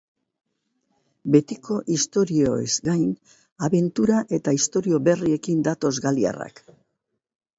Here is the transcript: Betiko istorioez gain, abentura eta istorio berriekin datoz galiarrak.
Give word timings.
Betiko 1.35 1.75
istorioez 1.95 2.71
gain, 2.87 3.11
abentura 3.69 4.23
eta 4.39 4.55
istorio 4.61 5.01
berriekin 5.09 5.61
datoz 5.69 5.95
galiarrak. 6.07 6.63